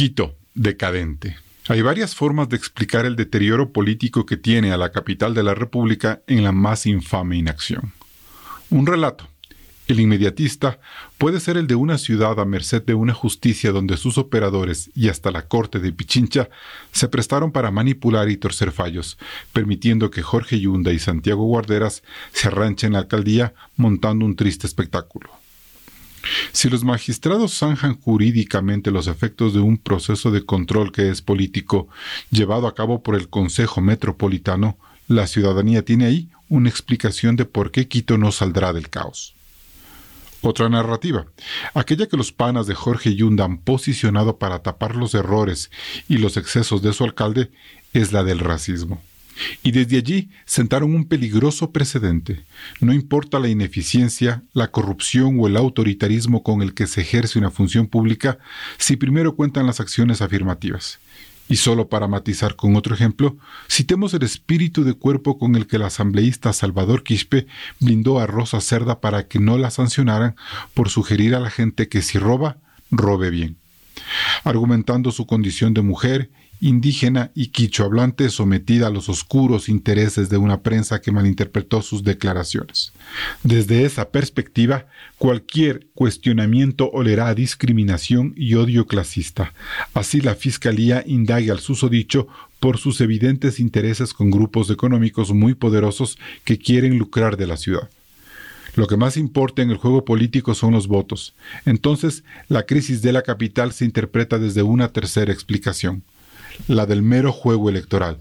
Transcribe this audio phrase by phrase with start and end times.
[0.00, 1.36] Quito, decadente.
[1.68, 5.52] Hay varias formas de explicar el deterioro político que tiene a la capital de la
[5.52, 7.92] República en la más infame inacción.
[8.70, 9.28] Un relato,
[9.88, 10.80] el inmediatista
[11.18, 15.10] puede ser el de una ciudad a merced de una justicia donde sus operadores y
[15.10, 16.48] hasta la corte de Pichincha
[16.92, 19.18] se prestaron para manipular y torcer fallos,
[19.52, 24.66] permitiendo que Jorge Yunda y Santiago Guarderas se arranchen en la alcaldía montando un triste
[24.66, 25.28] espectáculo.
[26.52, 31.88] Si los magistrados zanjan jurídicamente los efectos de un proceso de control que es político
[32.30, 34.76] llevado a cabo por el Consejo Metropolitano,
[35.06, 39.34] la ciudadanía tiene ahí una explicación de por qué Quito no saldrá del caos.
[40.42, 41.26] Otra narrativa,
[41.74, 45.70] aquella que los panas de Jorge Yunda han posicionado para tapar los errores
[46.08, 47.50] y los excesos de su alcalde,
[47.92, 49.02] es la del racismo.
[49.62, 52.44] Y desde allí sentaron un peligroso precedente.
[52.80, 57.50] No importa la ineficiencia, la corrupción o el autoritarismo con el que se ejerce una
[57.50, 58.38] función pública,
[58.78, 60.98] si primero cuentan las acciones afirmativas.
[61.50, 63.36] Y solo para matizar con otro ejemplo,
[63.68, 67.48] citemos el espíritu de cuerpo con el que el asambleísta Salvador Quispe
[67.80, 70.36] blindó a Rosa Cerda para que no la sancionaran
[70.74, 72.58] por sugerir a la gente que si roba,
[72.92, 73.56] robe bien.
[74.44, 76.30] Argumentando su condición de mujer
[76.60, 82.92] indígena y quichohablante sometida a los oscuros intereses de una prensa que malinterpretó sus declaraciones.
[83.42, 84.86] Desde esa perspectiva,
[85.18, 89.54] cualquier cuestionamiento olerá a discriminación y odio clasista.
[89.94, 92.28] Así la Fiscalía indaga al susodicho
[92.60, 97.88] por sus evidentes intereses con grupos económicos muy poderosos que quieren lucrar de la ciudad.
[98.76, 101.34] Lo que más importa en el juego político son los votos.
[101.64, 106.04] Entonces, la crisis de la capital se interpreta desde una tercera explicación
[106.68, 108.18] la del mero juego electoral,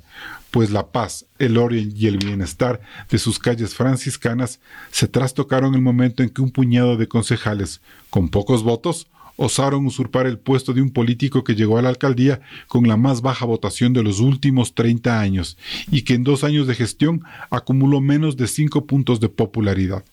[0.52, 4.60] pues la paz, el orden y el bienestar de sus calles franciscanas
[4.92, 9.08] se trastocaron el momento en que un puñado de concejales, con pocos votos,
[9.40, 13.22] osaron usurpar el puesto de un político que llegó a la alcaldía con la más
[13.22, 15.58] baja votación de los últimos 30 años
[15.90, 20.04] y que en dos años de gestión acumuló menos de cinco puntos de popularidad.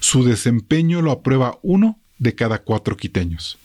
[0.00, 3.58] Su desempeño lo aprueba uno de cada cuatro quiteños.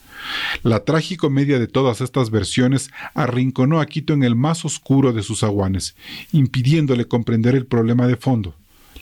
[0.63, 5.43] La tragicomedia de todas estas versiones arrinconó a Quito en el más oscuro de sus
[5.43, 5.95] aguanes,
[6.31, 8.55] impidiéndole comprender el problema de fondo,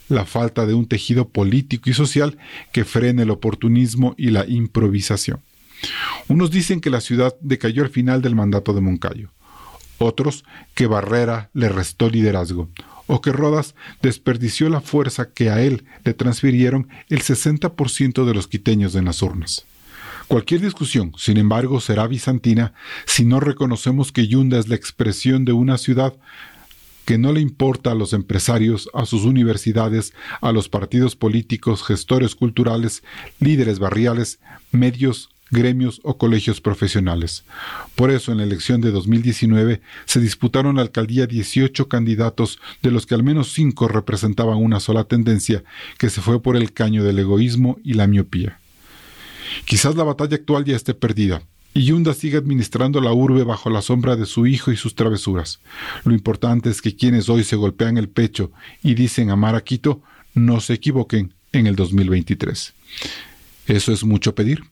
[0.10, 2.38] la falta de un tejido político y social
[2.72, 5.42] que frene el oportunismo y la improvisación.
[6.28, 9.30] Unos dicen que la ciudad decayó al final del mandato de Moncayo,
[9.98, 10.44] otros
[10.74, 12.70] que Barrera le restó liderazgo,
[13.08, 18.48] o que Rodas desperdició la fuerza que a él le transfirieron el 60% de los
[18.48, 19.66] quiteños en las urnas.
[20.28, 22.74] Cualquier discusión, sin embargo, será bizantina
[23.06, 26.14] si no reconocemos que Yunda es la expresión de una ciudad
[27.06, 32.36] que no le importa a los empresarios, a sus universidades, a los partidos políticos, gestores
[32.36, 33.04] culturales,
[33.40, 34.40] líderes barriales,
[34.72, 37.44] medios, gremios o colegios profesionales.
[37.96, 43.06] Por eso, en la elección de 2019 se disputaron la alcaldía 18 candidatos, de los
[43.06, 45.64] que al menos 5 representaban una sola tendencia,
[45.98, 48.61] que se fue por el caño del egoísmo y la miopía.
[49.66, 51.42] Quizás la batalla actual ya esté perdida,
[51.74, 55.60] y Yunda sigue administrando la urbe bajo la sombra de su hijo y sus travesuras.
[56.04, 58.52] Lo importante es que quienes hoy se golpean el pecho
[58.84, 60.02] y dicen amar a Quito
[60.34, 62.74] no se equivoquen en el 2023.
[63.68, 64.64] ¿Eso es mucho pedir?